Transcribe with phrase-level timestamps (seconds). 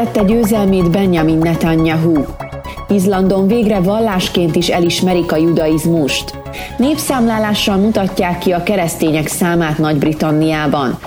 [0.00, 2.24] Bejelentette győzelmét Benjamin Netanyahu.
[2.88, 6.38] Izlandon végre vallásként is elismerik a judaizmust.
[6.78, 10.98] Népszámlálással mutatják ki a keresztények számát Nagy-Britanniában.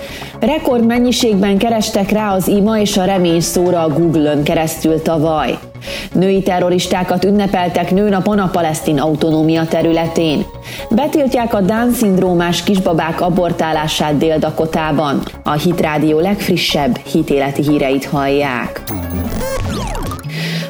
[0.44, 5.58] Rekord mennyiségben kerestek rá az ima és a remény szóra a Google-ön keresztül tavaly.
[6.12, 10.44] Női terroristákat ünnepeltek nőnapon a palesztin autonómia területén.
[10.90, 15.22] Betiltják a Down-szindrómás kisbabák abortálását Dél-Dakotában.
[15.42, 18.82] A Hitrádió legfrissebb hitéleti híreit hallják.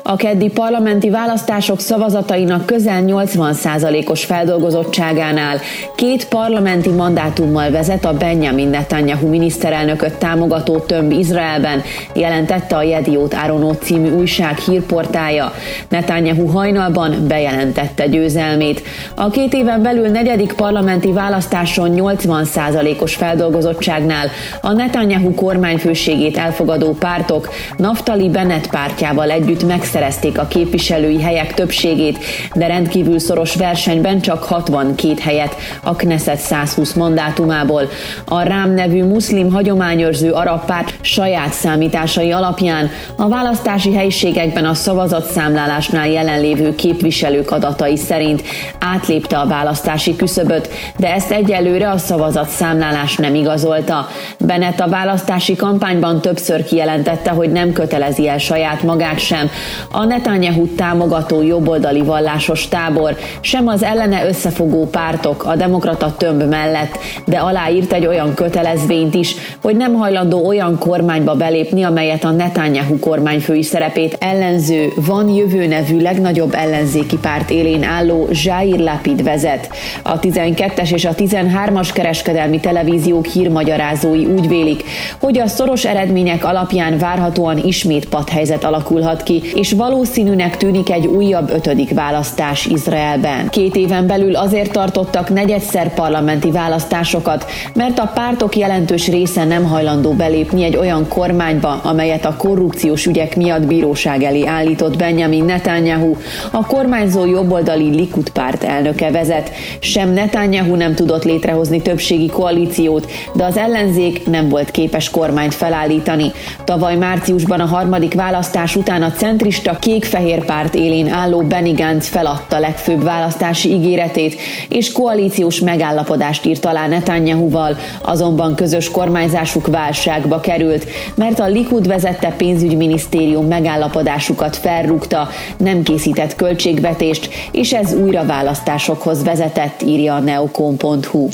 [0.06, 5.58] A keddi parlamenti választások szavazatainak közel 80%-os feldolgozottságánál
[5.94, 11.82] két parlamenti mandátummal vezet a Benjamin Netanyahu miniszterelnököt támogató tömb Izraelben,
[12.14, 15.52] jelentette a Jediót Áronó című újság hírportája.
[15.88, 18.82] Netanyahu hajnalban bejelentette győzelmét.
[19.14, 24.28] A két éven belül negyedik parlamenti választáson 80%-os feldolgozottságnál
[24.60, 32.18] a Netanyahu kormányfőségét elfogadó pártok Naftali Bennett pártjával együtt meg megszerezték a képviselői helyek többségét,
[32.54, 37.88] de rendkívül szoros versenyben csak 62 helyet a Knesset 120 mandátumából.
[38.24, 46.08] A Rám nevű muszlim hagyományőrző arab párt saját számításai alapján a választási helyiségekben a szavazatszámlálásnál
[46.08, 48.42] jelenlévő képviselők adatai szerint
[48.78, 54.08] átlépte a választási küszöböt, de ezt egyelőre a szavazatszámlálás nem igazolta.
[54.38, 59.50] Bennett a választási kampányban többször kijelentette, hogy nem kötelezi el saját magát sem
[59.90, 66.98] a Netanyahu támogató jobboldali vallásos tábor, sem az ellene összefogó pártok a demokrata tömb mellett,
[67.24, 72.98] de aláírt egy olyan kötelezvényt is, hogy nem hajlandó olyan kormányba belépni, amelyet a Netanyahu
[72.98, 79.70] kormányfői szerepét ellenző Van Jövő nevű legnagyobb ellenzéki párt élén álló Jair Lapid vezet.
[80.02, 84.84] A 12-es és a 13-as kereskedelmi televíziók hírmagyarázói úgy vélik,
[85.20, 91.50] hogy a szoros eredmények alapján várhatóan ismét padhelyzet alakulhat ki, és valószínűnek tűnik egy újabb
[91.50, 93.48] ötödik választás Izraelben.
[93.48, 100.12] Két éven belül azért tartottak negyedszer parlamenti választásokat, mert a pártok jelentős része nem hajlandó
[100.12, 106.16] belépni egy olyan kormányba, amelyet a korrupciós ügyek miatt bíróság elé állított Benjamin Netanyahu,
[106.50, 109.50] a kormányzó jobboldali Likud párt elnöke vezet.
[109.78, 116.32] Sem Netanyahu nem tudott létrehozni többségi koalíciót, de az ellenzék nem volt képes kormányt felállítani.
[116.64, 122.58] Tavaly márciusban a harmadik választás után a centrista kék-fehér párt élén álló Benny Gantz feladta
[122.58, 131.38] legfőbb választási ígéretét, és koalíciós megállapodást írt alá Netanyahuval, azonban közös kormányzásuk válságba került, mert
[131.38, 140.14] a Likud vezette pénzügyminisztérium megállapodásukat felrúgta, nem készített költségvetést, és ez újra választásokhoz vezetett, írja
[140.14, 141.28] a neokon.hu.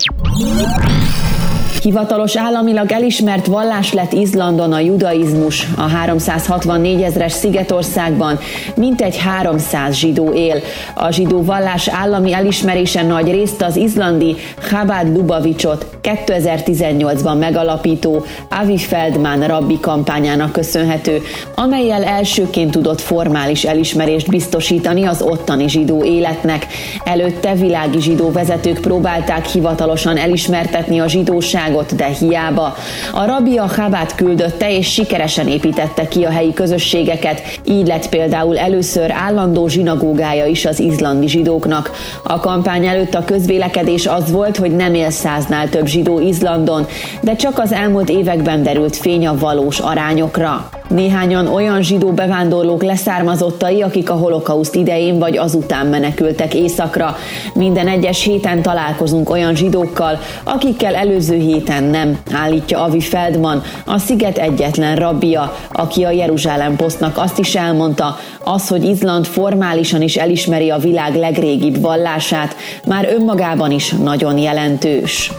[1.82, 5.68] Hivatalos államilag elismert vallás lett Izlandon a judaizmus.
[5.76, 8.38] A 364 ezres Szigetországban
[8.76, 10.60] mintegy 300 zsidó él.
[10.94, 14.36] A zsidó vallás állami elismerése nagy részt az izlandi
[14.68, 21.20] Chabad Lubavicsot 2018-ban megalapító Avi Feldman rabbi kampányának köszönhető,
[21.54, 26.66] amelyel elsőként tudott formális elismerést biztosítani az ottani zsidó életnek.
[27.04, 32.74] Előtte világi zsidó vezetők próbálták hivatalosan elismertetni a zsidóság országot, de hiába.
[33.12, 38.58] A rabbi a Chabát küldötte és sikeresen építette ki a helyi közösségeket, így lett például
[38.58, 41.90] először állandó zsinagógája is az izlandi zsidóknak.
[42.22, 46.86] A kampány előtt a közvélekedés az volt, hogy nem él száznál több zsidó Izlandon,
[47.20, 50.79] de csak az elmúlt években derült fény a valós arányokra.
[50.90, 57.16] Néhányan olyan zsidó bevándorlók leszármazottai, akik a holokauszt idején vagy azután menekültek északra.
[57.54, 64.38] Minden egyes héten találkozunk olyan zsidókkal, akikkel előző héten nem, állítja Avi Feldman, a sziget
[64.38, 70.70] egyetlen rabbia, aki a Jeruzsálem posztnak azt is elmondta, az, hogy Izland formálisan is elismeri
[70.70, 75.30] a világ legrégibb vallását, már önmagában is nagyon jelentős.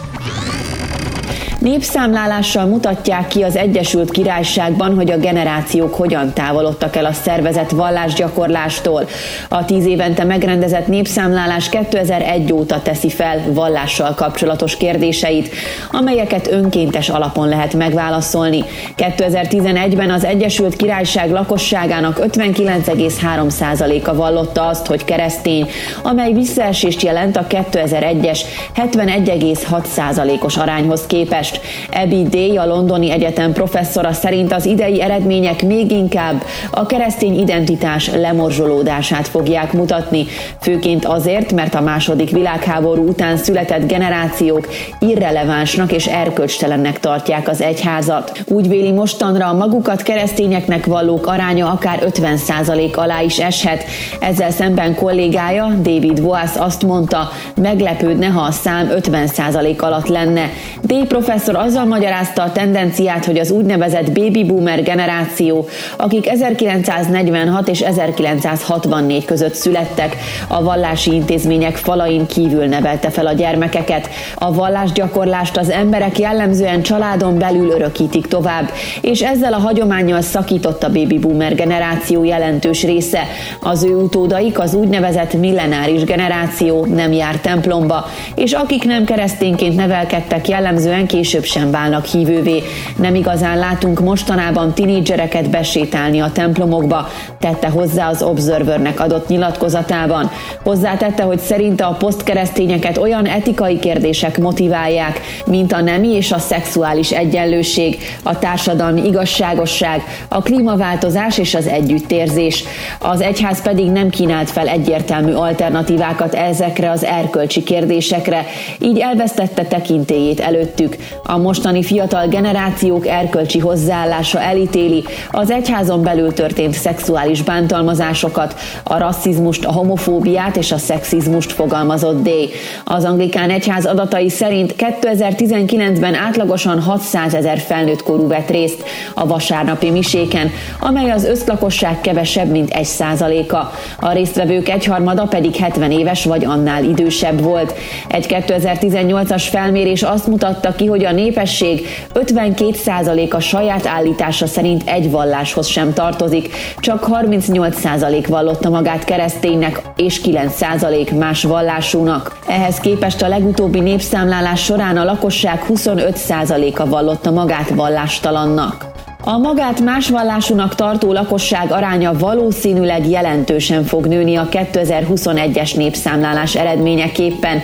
[1.62, 9.08] Népszámlálással mutatják ki az Egyesült Királyságban, hogy a generációk hogyan távolodtak el a szervezett vallásgyakorlástól.
[9.48, 15.50] A tíz évente megrendezett népszámlálás 2001 óta teszi fel vallással kapcsolatos kérdéseit,
[15.90, 18.64] amelyeket önkéntes alapon lehet megválaszolni.
[18.96, 25.68] 2011-ben az Egyesült Királyság lakosságának 59,3%-a vallotta azt, hogy keresztény,
[26.02, 28.38] amely visszaesést jelent a 2001-es
[28.76, 31.51] 71,6%-os arányhoz képest.
[31.52, 31.60] Képest.
[31.90, 38.10] Ebi Day, a Londoni Egyetem professzora szerint az idei eredmények még inkább a keresztény identitás
[38.10, 40.26] lemorzsolódását fogják mutatni,
[40.60, 44.68] főként azért, mert a második világháború után született generációk
[45.00, 48.42] irrelevánsnak és erkölcstelennek tartják az egyházat.
[48.46, 53.84] Úgy véli mostanra a magukat keresztényeknek vallók aránya akár 50% alá is eshet.
[54.20, 60.50] Ezzel szemben kollégája David Voas azt mondta, meglepődne, ha a szám 50% alatt lenne.
[60.82, 61.06] D.
[61.06, 65.66] professzor azzal magyarázta a tendenciát, hogy az úgynevezett baby boomer generáció,
[65.96, 70.16] akik 1946 és 1964 között születtek,
[70.48, 74.08] a vallási intézmények falain kívül nevelte fel a gyermekeket.
[74.34, 80.92] A vallásgyakorlást az emberek jellemzően családon belül örökítik tovább, és ezzel a hagyományjal szakított a
[80.92, 83.22] baby boomer generáció jelentős része.
[83.60, 90.48] Az ő utódaik, az úgynevezett millenáris generáció nem jár templomba, és akik nem keresztényként nevelkedtek,
[90.48, 92.62] jellemzően később sem válnak hívővé.
[92.96, 97.08] Nem igazán látunk mostanában tinédzsereket besétálni a templomokba,
[97.38, 100.30] tette hozzá az Observernek adott nyilatkozatában.
[100.62, 107.10] Hozzátette, hogy szerinte a posztkeresztényeket olyan etikai kérdések motiválják, mint a nemi és a szexuális
[107.10, 112.64] egyenlőség, a társadalmi igazságosság, a klímaváltozás és az együttérzés.
[112.98, 118.46] Az egyház pedig nem kínált fel egyértelmű alternatívákat ezekre az erkölcsi kérdésekre,
[118.78, 120.96] így elvesztette tekintélyét előttük.
[121.24, 129.64] A mostani fiatal generációk erkölcsi hozzáállása elítéli az egyházon belül történt szexuális bántalmazásokat, a rasszizmust,
[129.64, 132.50] a homofóbiát és a szexizmust fogalmazott Day.
[132.84, 138.82] Az anglikán egyház adatai szerint 2019-ben átlagosan 600 ezer felnőtt korú vett részt
[139.14, 143.72] a vasárnapi miséken, amely az összlakosság kevesebb, mint egy százaléka.
[144.00, 147.74] A résztvevők egyharmada pedig 70 éves vagy annál idősebb volt.
[148.08, 155.66] Egy 2018-as felmérés azt mutatta ki, hogy a népesség 52%-a saját állítása szerint egy valláshoz
[155.66, 162.38] sem tartozik, csak 38% vallotta magát kereszténynek, és 9% más vallásúnak.
[162.46, 168.90] Ehhez képest a legutóbbi népszámlálás során a lakosság 25%-a vallotta magát vallástalannak.
[169.24, 177.60] A magát más vallásúnak tartó lakosság aránya valószínűleg jelentősen fog nőni a 2021-es népszámlálás eredményeképpen,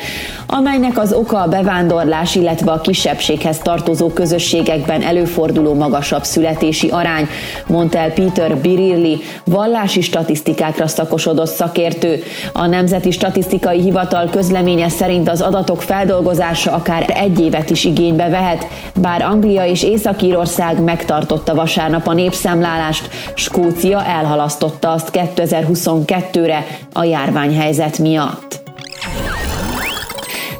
[0.50, 7.28] amelynek az oka a bevándorlás, illetve a kisebbséghez tartozó közösségekben előforduló magasabb születési arány,
[7.66, 12.22] mondta el Peter Birilli, vallási statisztikákra szakosodott szakértő.
[12.52, 18.66] A Nemzeti Statisztikai Hivatal közleménye szerint az adatok feldolgozása akár egy évet is igénybe vehet,
[19.00, 28.57] bár Anglia és Észak-Írország megtartotta vasárnap a népszámlálást, Skócia elhalasztotta azt 2022-re a járványhelyzet miatt.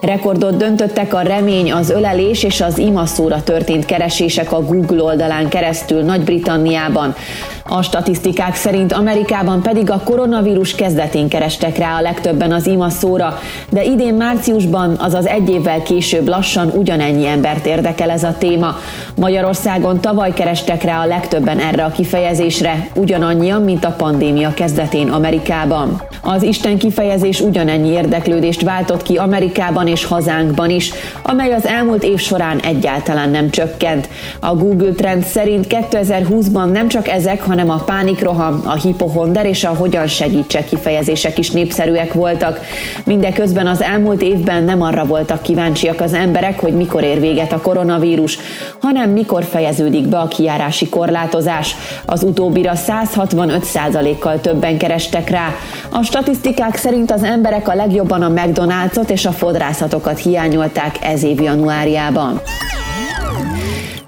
[0.00, 6.02] Rekordot döntöttek a remény, az ölelés és az imaszóra történt keresések a Google oldalán keresztül
[6.02, 7.14] Nagy-Britanniában.
[7.70, 13.38] A statisztikák szerint Amerikában pedig a koronavírus kezdetén kerestek rá a legtöbben az ima szóra,
[13.70, 18.76] de idén márciusban, azaz egy évvel később lassan ugyanennyi embert érdekel ez a téma.
[19.16, 26.02] Magyarországon tavaly kerestek rá a legtöbben erre a kifejezésre, ugyanannyian, mint a pandémia kezdetén Amerikában.
[26.22, 30.92] Az Isten kifejezés ugyanennyi érdeklődést váltott ki Amerikában és hazánkban is,
[31.22, 34.08] amely az elmúlt év során egyáltalán nem csökkent.
[34.40, 39.64] A Google Trend szerint 2020-ban nem csak ezek, hanem hanem a pánikroham, a hipohonder és
[39.64, 42.60] a hogyan segítsek kifejezések is népszerűek voltak.
[43.04, 47.60] Mindeközben az elmúlt évben nem arra voltak kíváncsiak az emberek, hogy mikor ér véget a
[47.60, 48.38] koronavírus,
[48.80, 51.76] hanem mikor fejeződik be a kiárási korlátozás.
[52.06, 55.54] Az utóbbira 165%-kal többen kerestek rá.
[55.90, 61.40] A statisztikák szerint az emberek a legjobban a McDonald'sot és a fodrászatokat hiányolták ez év
[61.40, 62.40] januárjában.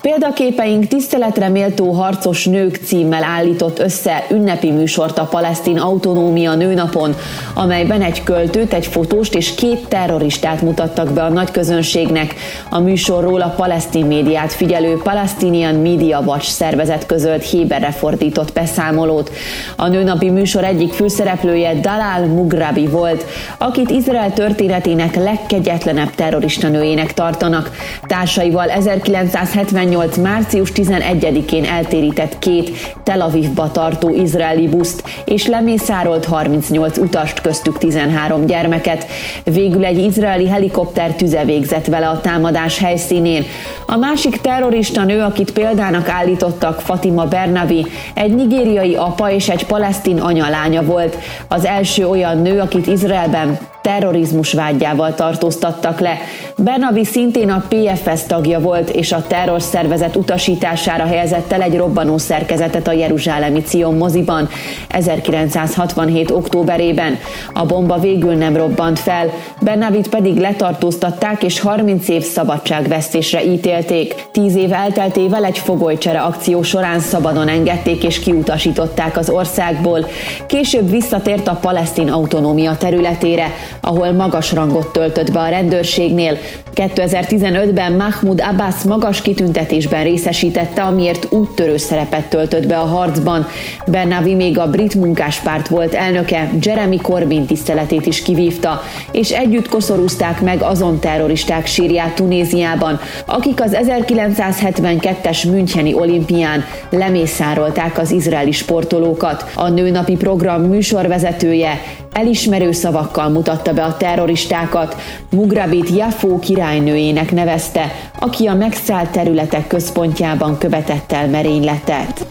[0.02, 7.14] Példaképeink tiszteletre méltó harcos nők címmel állított össze ünnepi műsort a palesztin autonómia nőnapon,
[7.54, 12.35] amelyben egy költőt, egy fotóst és két terroristát mutattak be a nagy közönségnek.
[12.71, 19.30] A műsorról a palesztin médiát figyelő Palestinian Media Watch szervezet közölt héberre fordított beszámolót.
[19.76, 23.25] A nőnapi műsor egyik főszereplője Dalal Mugrabi volt,
[23.59, 27.71] akit Izrael történetének legkegyetlenebb terrorista nőjének tartanak.
[28.07, 30.16] Társaival 1970 2018.
[30.16, 32.70] március 11-én eltérített két
[33.02, 39.06] Tel Avivba tartó izraeli buszt, és lemészárolt 38 utast, köztük 13 gyermeket.
[39.44, 43.44] Végül egy izraeli helikopter tüze végzett vele a támadás helyszínén.
[43.87, 50.20] A másik terrorista nő, akit példának állítottak, Fatima Bernavi, egy nigériai apa és egy palesztin
[50.20, 51.16] anyalánya volt.
[51.49, 56.18] Az első olyan nő, akit Izraelben terrorizmus vágyával tartóztattak le.
[56.56, 62.88] Bernavi szintén a PFS tagja volt, és a terrorszervezet utasítására helyezett el egy robbanó szerkezetet
[62.88, 64.49] a Jeruzsálemi Cion moziban
[64.88, 66.30] 1967.
[66.30, 67.18] októberében.
[67.52, 74.14] A bomba végül nem robbant fel, Bernavit pedig letartóztatták és 30 év szabadságvesztésre ítélték.
[74.32, 80.06] Tíz év elteltével egy fogolycsere akció során szabadon engedték és kiutasították az országból.
[80.46, 83.46] Később visszatért a palesztin autonómia területére,
[83.80, 86.37] ahol magas rangot töltött be a rendőrségnél.
[86.75, 93.47] 2015-ben Mahmoud Abbas magas kitüntetésben részesítette, amiért úttörő szerepet töltött be a harcban.
[93.87, 100.41] Bernavi még a brit munkáspárt volt elnöke, Jeremy Corbyn tiszteletét is kivívta, és együtt koszorúzták
[100.41, 109.50] meg azon terroristák sírját Tunéziában, akik az 1972-es Müncheni olimpián lemészárolták az izraeli sportolókat.
[109.55, 111.81] A nőnapi program műsorvezetője
[112.12, 114.97] elismerő szavakkal mutatta be a terroristákat,
[115.31, 122.26] Mugrabit Jafó királynőjének nevezte, aki a megszállt területek központjában követett el merényletet.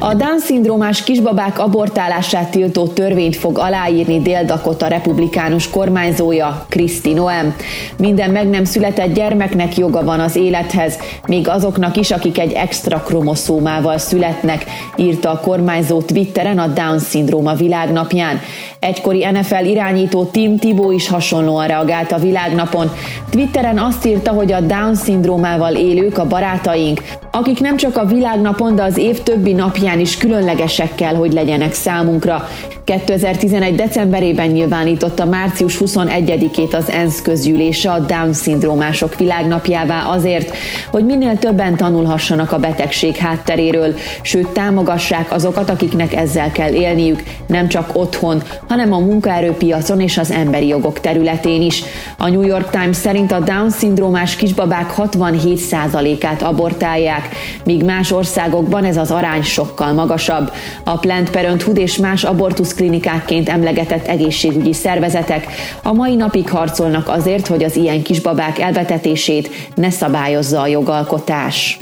[0.00, 7.54] A Down-szindrómás kisbabák abortálását tiltó törvényt fog aláírni Dél-Dakota republikánus kormányzója, Kristi Noem.
[7.96, 12.98] Minden meg nem született gyermeknek joga van az élethez, még azoknak is, akik egy extra
[12.98, 14.64] kromoszómával születnek,
[14.96, 18.40] írta a kormányzó Twitteren a Down-szindróma világnapján.
[18.78, 22.90] Egykori NFL irányító Tim Tibó is hasonlóan reagált a világnapon.
[23.30, 28.82] Twitteren azt írta, hogy a Down-szindrómával élők a barátaink, akik nem csak a világnapon, de
[28.82, 32.48] az év többi napján is különlegesek kell, hogy legyenek számunkra.
[32.84, 33.74] 2011.
[33.74, 40.56] decemberében nyilvánította március 21-ét az ENSZ közgyűlése a Down-szindrómások világnapjává azért,
[40.90, 47.68] hogy minél többen tanulhassanak a betegség hátteréről, sőt támogassák azokat, akiknek ezzel kell élniük, nem
[47.68, 51.82] csak otthon, hanem a munkaerőpiacon és az emberi jogok területén is.
[52.18, 57.28] A New York Times szerint a Down-szindrómás kisbabák 67%-át abortálják,
[57.64, 60.52] míg más országokban ez az arány sokkal magasabb.
[60.84, 65.46] A Planned Parenthood és más abortuszklinikákként emlegetett egészségügyi szervezetek
[65.82, 71.78] a mai napig harcolnak azért, hogy az ilyen kisbabák elbetetését ne szabályozza a jogalkotás.